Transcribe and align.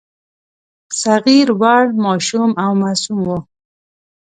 صغیر 1.01 1.47
وړ، 1.61 1.83
ماشوم 2.03 2.49
او 2.63 2.71
معصوم 2.81 3.19
وو. 3.27 3.39